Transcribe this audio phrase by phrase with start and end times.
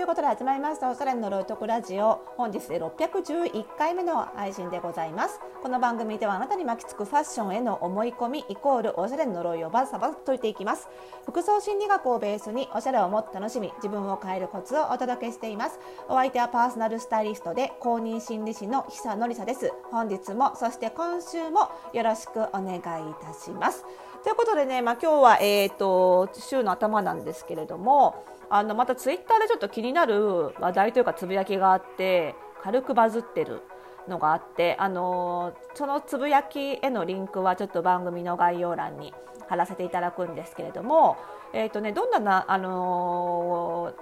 [0.00, 2.24] ということで始まりましたおしゃれの呪いとくラジオ。
[2.38, 5.38] 本日で611回目の配信でございます。
[5.62, 10.88] この番組ではあなたに巻きつくファッションへの思い込みイコールおしゃれの呪いをバサバサ解いていきます。
[11.26, 15.78] 服装心理学をベースにおしゃれをもっと楽しみ自分を変えるコツをお届けしています。
[16.08, 19.70] お相手はパーソナルスタイリストで公認心理師の久典沙です。
[19.90, 22.82] 本日もそして今週もよろしくお願いい
[23.22, 23.84] たします。
[24.22, 33.62] ということでね、まあ、今日は、えーと、週の頭なんですけれどもあのまたツイッターでちょっと気になる話題というかつぶやきがあって軽くバズってる
[34.08, 39.14] のがあってあのそのつぶやきへのリンクはちょっと番組の概要欄に
[39.48, 41.16] 貼らせていただくんですけれども、
[41.54, 43.94] えーとね、どんなな、あの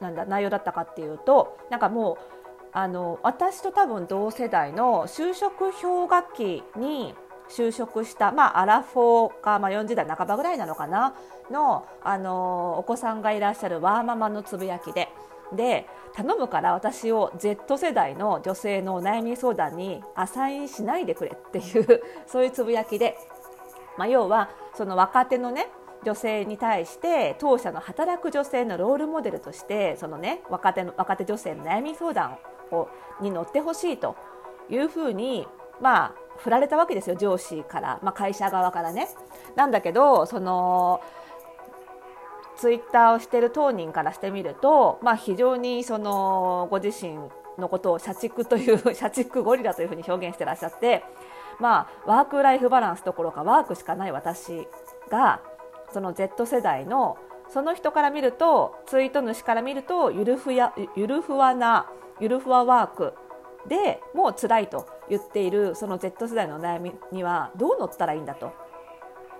[0.00, 2.16] なんだ内容だったかっていうとなんかもう
[2.72, 7.14] あの私と多分同世代の就職氷河期に
[7.48, 11.14] 就職した、まあ、アラフォーか、まあ、40代半ばぐらいなのかな？
[11.50, 15.08] の、あのお子さんがいらっしゃるワーママのつぶやきで。
[15.54, 23.16] で頼むから私を Z 世代の女性のお悩み相談にアサインしないでくれっていうそういうつぶやきで、
[23.98, 25.68] まあ、要はその若手のね
[26.04, 32.38] 女性に対して当社の働く女性のロールモデルとしてそのね若手の若手女性の悩み相談
[32.70, 32.88] を
[33.20, 34.16] に乗ってほしいと
[34.70, 35.46] いうふうに
[35.80, 39.08] まあ振られたわけですよ上司から、まあ、会社側からね。
[39.56, 41.00] なんだけどその
[42.56, 47.18] ツイッターをしている当人からしてみると、まあ、非常にそのご自身
[47.58, 51.04] のことを社畜という 社畜ゴリラというふうに表現してらっしゃって、
[51.58, 54.68] まあ、ワークライフバランスどころかワークしかない私
[55.08, 55.40] が
[55.92, 57.16] その Z 世代の
[57.48, 61.86] その人から見るとツイート主から見るとゆるふやゆるふわな
[62.18, 63.14] ゆるふわワーク
[63.68, 68.52] でもう辛いと言っているその Z 世代の悩みにはどう乗ったらいいんだと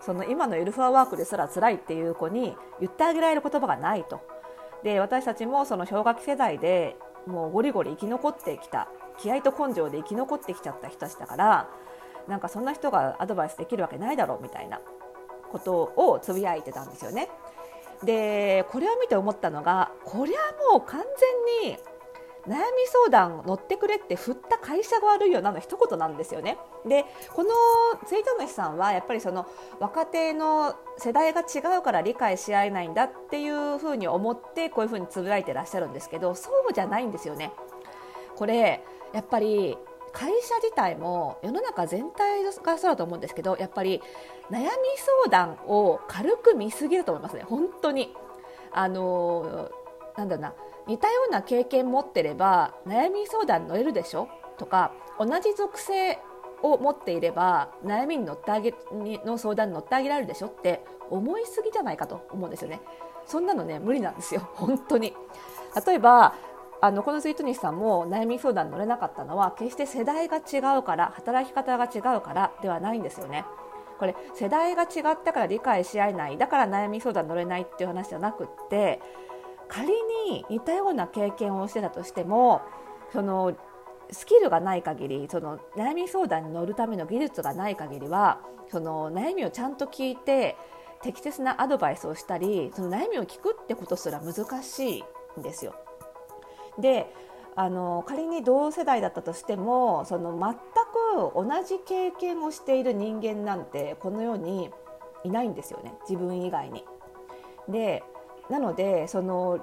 [0.00, 4.20] その今のゆるふわワークですら辛いっていう子に言ってあげられる言葉がないと
[4.84, 6.96] で私たちもその氷河期世代で
[7.26, 8.88] もうゴリゴリ生き残ってきた
[9.18, 11.68] 気合と根性で生き残ってきちゃった人たちだから
[12.28, 14.80] なんかそんな人がアドバイスできるわけないだろうみたいな
[15.50, 17.28] ことをつぶやいてたんですよね。
[18.04, 20.38] でこれを見て思ったのがこりゃ
[20.72, 21.00] もう完
[21.62, 21.78] 全に
[22.48, 26.58] 悩み相談乗ってくれって振った会社が悪いよなの一言なんですよね。
[26.86, 27.04] で
[27.34, 27.50] この
[28.06, 29.46] ツイート主さんはやっぱりその
[29.78, 37.52] 若手の世代が違うから理解し合えないんだっていうふうに思ってこういうふうにつぶやいてらっしゃるんですけどそうじゃないんですよね。
[38.36, 38.82] これ
[39.12, 39.76] やっぱり
[40.12, 44.00] 会社自体も世の中全体がそうだと思うんですけどやっぱり
[44.50, 44.68] 悩み
[45.24, 48.14] 相談を軽く見すぎると思いますね本当に
[48.72, 49.70] あの
[50.16, 50.54] なんだろうな
[50.88, 54.28] 似たような経験持ってれば悩み相談乗れるでしょ？
[54.58, 56.18] とか同じ属性
[56.62, 58.74] を持っていれば悩みに乗ってあげ
[59.24, 60.48] の相談に乗ってあげられるでしょ？
[60.48, 62.80] って思いすぎじゃないかと思うんですよね。
[63.26, 65.14] そんなのね無理なんですよ 本当に。
[65.86, 66.34] 例えば
[66.80, 73.44] あのこのツイート西さんも悩み相談に乗れなかったのは決して世代が違うから働き方が違うからではないんですよね。
[73.98, 79.00] これ世代が違ったから理解し合えないだから悩み相談乗れないっていう話じゃなくって
[79.68, 82.62] 仮に似たような経験をしてたとしても
[83.12, 83.54] その
[84.10, 88.40] スキルがない限りその悩み相談に乗るための技術がない限りは
[88.70, 90.56] その悩みをちゃんと聞いて
[91.02, 95.04] 適切なアドバイスをしたりその悩みを聞くってことすら難しい
[95.38, 95.74] んですよ。
[96.78, 97.12] で
[97.54, 104.70] あの仮に同世代だったとしてもその全く同じ経験をしている人間なんてこの世に
[105.24, 106.84] いないんですよね自分以外に。
[107.68, 108.04] で
[108.50, 109.58] なのでその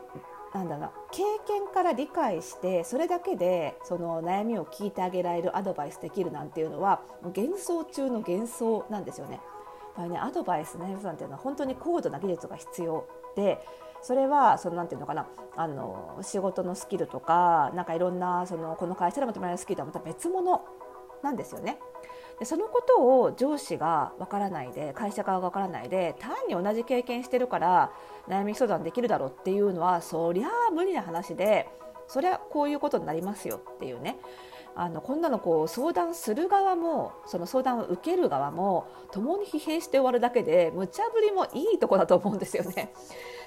[0.54, 9.34] なんだろう経験から理解してそれだけでその悩みを聞いてあげられるアドバイスできるなんていうのは幻想中の幻想なんですよね。
[9.36, 9.42] やっ
[9.96, 13.60] ぱりねアドバイスねなんていうのは本当に高度な技術が必要で
[14.02, 20.62] それはそのなんていうのかなあの仕事のスキルとかなんかいろんなそのこの会社で求められるスキルとはまた別物
[21.24, 21.80] なんですよね。
[22.40, 27.92] でそのことを上司がわからないで会社側がわからないで単に同じ経験してるから
[28.28, 31.68] 悩み相談できるだろうっていうのはそりゃあ無理な話で
[32.08, 34.18] そりゃこういうことになりますよっていうね
[34.78, 42.92] あのこんなのこう相談する側もその相談を受ける側も共に疲弊して終わるだけで無茶ぶりもいいとこだと思うんですよね。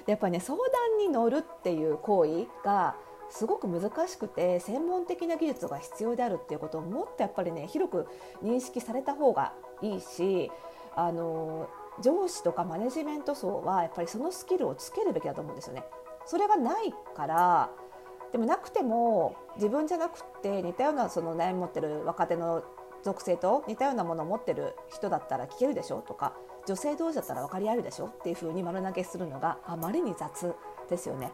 [0.07, 2.95] でやっぱりね相談に乗るっていう行為が
[3.29, 8.07] すごく難しくて専門的な技術が必要であるっていうことをもっとやっぱりね広く
[8.43, 10.51] 認識された方がいいし
[10.95, 11.69] あの
[12.01, 15.83] 上司とかマネジメント層はやっぱりそのスキルをつけるべきだと思うんですよね。
[16.25, 17.69] それがないから
[18.31, 22.63] でもなくても自分じゃなくて似たようなその悩み持ってる若手の
[23.03, 26.33] 属性と似たようなものを持ってる人だったら聞けるでしょとか
[26.67, 30.53] 女性同士だったら分かり合えるでしょっていうふうに丸投げするのがあまりに雑
[30.89, 31.31] ですよね。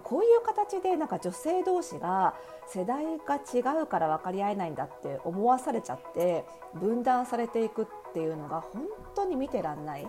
[0.00, 2.34] こういう形でなんか女性同士が
[2.66, 6.44] 世代が違うから分かり合えないんだって思わされちゃって
[6.74, 10.08] 分断されていくっていうのが本当に見てらんない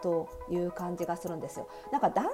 [0.00, 2.30] という感じがするんですよなんか男性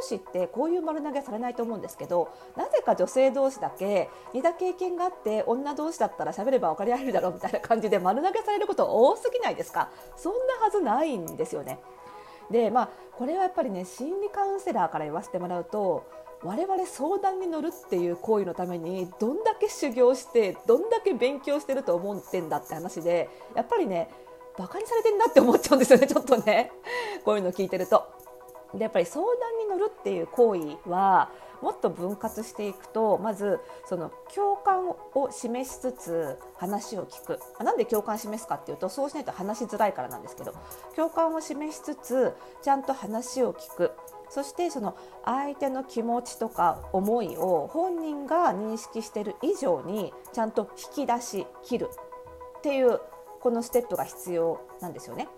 [0.00, 9.90] 同士ってこういう丸投げされないと思うんですけどなぜか女性同士だけ似た経験があって女同士だったら喋れば分かり合えるだろうみたいな感じで丸投げされること多すぎないですか？
[10.16, 11.78] そんなはずないんですよね。
[12.50, 16.06] でまあこれはやっぱりね心理カウンセラーから言わせてもらうと
[16.44, 24.08] 我々相談に乗るっていう行為のためにどんだけ修行してどんだけ勉強してると思ってんだって話でやっぱりね
[24.58, 26.72] バカにされてんなって思っちゃうんですよねちょっとね。
[27.24, 28.04] こういうの聞いてると。
[28.74, 31.30] でやっぱり相談に乗るっていう行為は
[31.60, 37.38] もっと分割していくとまずその共感を示しつつ話を聞く。
[37.62, 40.54] なんで共感を示すかっていうとそうしないと話しづらいからなんですけど
[40.96, 43.92] 共感を示しつつちゃんと話を聞く。
[44.32, 44.96] そしてその
[45.26, 51.90] 相手の気持ちとか思いを本人が認識している以上にちゃんと引き出し切る
[52.58, 52.98] っていう
[53.40, 55.28] このステップが必要なんですよね。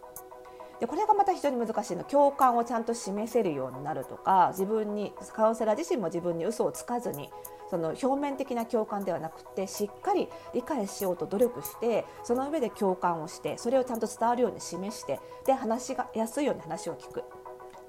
[0.78, 7.30] でこれがまた非常に難しいの共感をちゃんと示せるようになるとか自分にカウンセラー自身も自分に嘘をつかずに
[7.70, 17.24] その表面的な共感ではなくてしっかり理解しようと努力してその上で共感をしてそれをちゃんと伝わるように示してで話がやすいように話を聞く。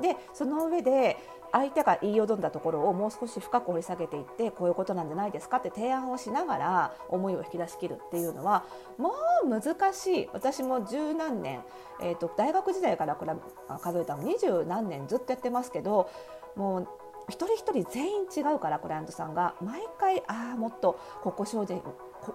[0.02, 1.18] でその上で
[1.52, 8.66] 相手が言いよどんだところをもう少し深く掘り下げていってこういうことなんじゃないですかって提案をしながら思いを引き出し切るっていうのは
[8.98, 9.14] も
[9.46, 11.62] う難しい私も十何年、
[12.02, 16.10] えーと、大学時代から数えたら二十何年ずっとやってますけど
[16.58, 16.88] もう
[17.30, 21.82] 一人一人全員違うからクライアントさんが毎回ああもっとここ精進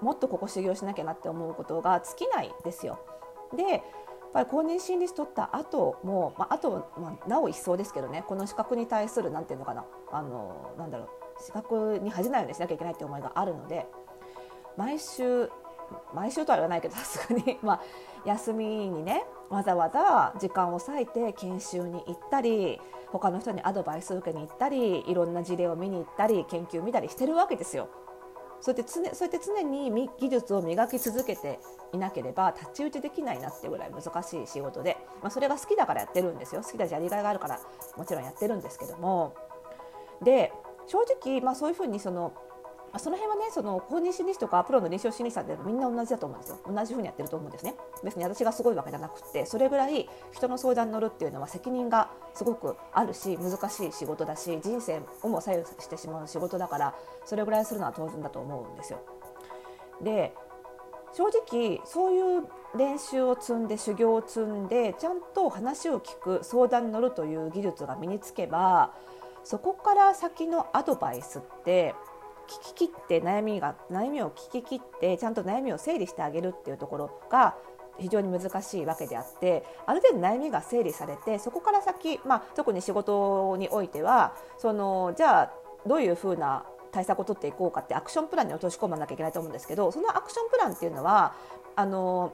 [0.00, 2.98] もっとここ修行しなきゃなって思うことが尽きないですよ。
[3.56, 3.82] で
[4.30, 11.08] っぱり公認心理師取った後も、まあ、あと、まあ、なお一層ですけどねこの資格に対するなんていうのかなあのなんだろう
[11.44, 13.86] 資格に恥じないようにしなきゃいけないって思いがあるので
[14.76, 15.50] 毎週
[16.14, 17.80] 毎週とは言わないけど さすがに、まあ、
[18.24, 27.88] 休みにねわざわざ時間を割いて研修に行ったり他の人にアドバイス受けに行ったりいろんな事例を見に行ったり研究見たりしてるわけですよ。
[28.60, 31.58] そうやって常そうやって常に技術を磨き続けて
[31.92, 36.62] いなければ太刀打ちできないなってぐらい難しい仕事で、まあ、それが好きだからやってるんですよ。
[36.62, 37.60] 好きだしやりがいがあるから
[37.96, 39.34] もちろんやってるんですけども。
[40.22, 40.52] で
[40.86, 42.32] 正直、まあ、そういうふうにその
[42.92, 46.58] まあ、その辺はねその公認心理師とかプロの臨床心理師さんってみんな同じだと思うんですよ。
[46.66, 47.74] 同じふうにやってると思うんですね。
[48.02, 56.94] 別に私がすごいわけじゃなくてそれぐらい人の相談に乗るっていうのは責任がすごくあるし難しい仕事だし人生をも左右してしまう仕事だから
[57.24, 59.00] それぐらいするのは当然だと思うんですよ。
[60.02, 60.34] で
[61.12, 62.46] 正直そういう
[62.76, 68.92] 練習を積んで修行を積んでちゃんと話を聞く相談に乗るという技術が身につけば
[69.42, 71.94] そこから先のアドバイスって
[72.50, 77.54] 聞き切って悩みが悩みを聞き切ってちゃんと悩みを整理してあげるっていうところが
[78.00, 85.52] 非常に難しいわけであってある程度悩みが整理されてそこから先、まあ、特に仕事においてはそのじゃあ
[85.86, 91.34] どういうふうな対策を取っていこうかってアクションプランに落とし込まなきゃいけないと思うんですけどそのアクションプランっていうのは
[91.76, 92.32] あの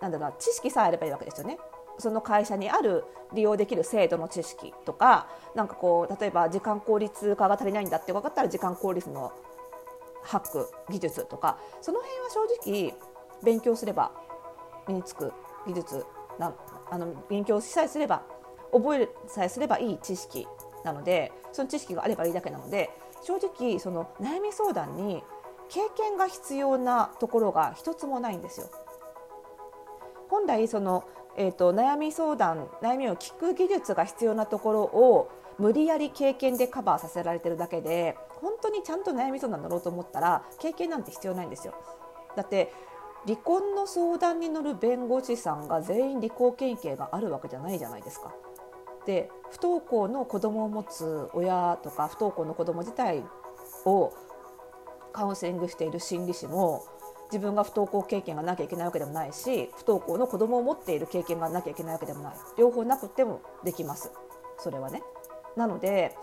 [0.00, 1.58] なんだろう知識さえあればいいわけですよね。
[1.98, 3.04] その会社にある
[3.34, 9.32] 利用できる制度の知識とかなんかこう例えば時間効率化が足りないんだって分かったら時間効率の
[10.22, 12.94] ハック技術とかその辺は正直
[13.42, 14.12] 勉強すれば
[14.86, 15.32] 身につく
[15.66, 16.04] 技術
[16.38, 16.54] な
[16.90, 18.22] あの勉強さえすれば
[18.72, 20.46] 覚えさえすればいい知識
[20.84, 22.90] なのでその知識があればいいだけなので
[23.22, 25.22] 正直その悩み相談に
[25.68, 28.70] 経験が必要なところが一つもないんですよ。
[30.30, 31.04] 本来その
[31.40, 41.74] えーと、悩み相談悩みを聞く技術が必要なところを無理やり経験でカバーさせられてるだけで本当にちゃんと悩み相談乗ろうと思ったら経験なんて必要ないんですよ。
[42.36, 42.72] だって
[43.26, 48.32] 離婚の相談に乗る弁護士さんが全員離婚経験があるわけじゃないじゃないですか。
[49.06, 53.24] で不登校の子供を持つ親とか不登校の子供自体
[53.84, 54.12] を
[55.12, 56.84] カウンセリングしている心理師も
[57.32, 64.12] 自分が不登校経験がなきゃいけないわけでもないし不登校の子供を持っている経験がなきゃいけないわけでもない両方なくてもできます
[64.58, 65.02] それはね。
[65.56, 66.16] なので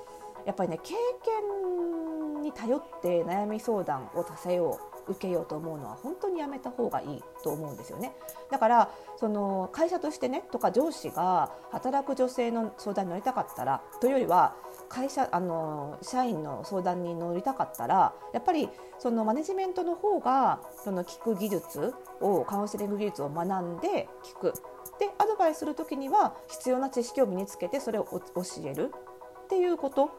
[0.46, 8.13] やっぱりね経験に頼って悩み相談をさせよう受けようと思うのは本当にやめた方がいいと思うんですよね。
[8.50, 14.55] だからその会社としてねとか上司が働く女性の相談に乗りたかったらというよりは
[14.89, 24.53] 会社あの社員の相談に乗りたかったらやっぱりそのマネジメントの方がその聞く技術をカウンセリング技術を学んで聞く
[25.00, 28.91] でアドバイスする時には必要な知識を身につけてそれを教える
[29.45, 30.09] っていうこと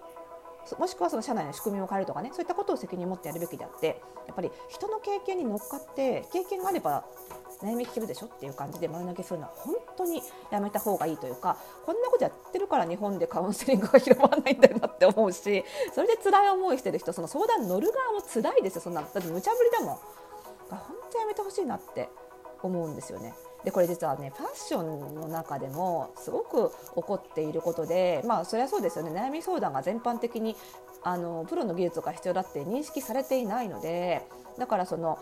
[0.79, 7.05] もしくはその社内の仕組みを変えるとかねそういったことを責任を持ってやるべきであってやっぱり人の経験に乗っかって経験があれば
[7.63, 15.65] 悩み聞けるでしょっていう感じで丸投げするのは本当にやめた方がいいというかこんなことやってるから日本でカウンセリングが広まらないんだよなって思うし
[15.95, 19.97] それで辛い思いしてる人その相談乗る側も辛いですよそんなだって無茶ぶりだもん
[20.69, 20.81] 本
[21.13, 22.09] 当やめてほしいなって
[22.63, 23.35] 思うんですよね。
[23.67, 29.11] でこれ実はねファッションの中でもすごく起こっていることでまあそりゃそうですよね。
[29.11, 30.55] 悩み相談が全般的に
[31.03, 34.23] あのプロの技術が必要だって認識されていないので
[34.57, 35.19] だからその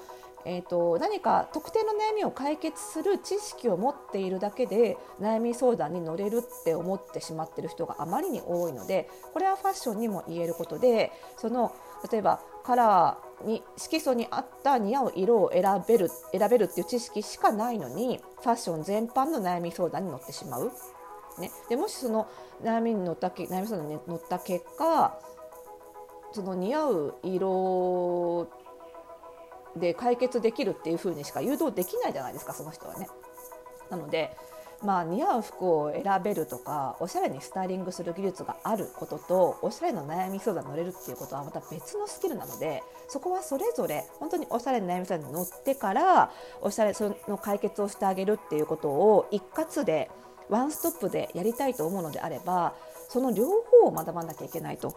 [0.46, 11.74] えーと、何か特定の悩みを解決する知識を持っているだけで悩み相談に乗れるって思ってしまっている人があまりに多いのでこれはファッションにも言えることでその
[12.12, 20.72] 例えばカラーに色素に合った似合う色を選べる選べるっていう知識しかないのにファッション全般の悩み相談に乗ってしまう。
[21.38, 22.28] ね、でもしその
[22.62, 25.18] 悩みに乗った悩み相談に乗った結果
[26.32, 28.48] その似合う色
[29.76, 33.08] で解決できるっていう風にしか誘導できないじゃないですかその人はね。
[33.90, 34.36] なので
[34.84, 50.10] まあ、似合う服を選べるとかおしゃれにスタイリングする技術があることとおしゃれの悩み相談に乗れるっていうことはまた別のスキルなのでそこはそれぞれ本当におしゃれの悩み相談に乗ってからおしゃれその解決をしてあげるっていうことを一括で
[50.50, 52.74] ワンストップでやりたいと思うのであれば
[53.08, 54.96] その両方を学ばなきゃいけないと。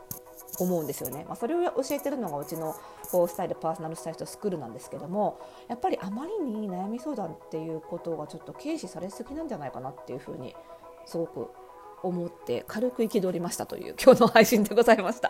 [0.59, 1.25] 思うんですよね。
[1.27, 2.75] まあ、それを教えてるのがうちの
[3.11, 10.55] こうスタイルパーソナルスタイリストスクールなんですけどもやっぱりあまりに悩み相談っていうことがちょっと軽視されすぎなんじゃないかなっていうふうに
[11.05, 11.49] すごく
[12.03, 15.25] 思って軽く憤りましたという今日の配信でございました。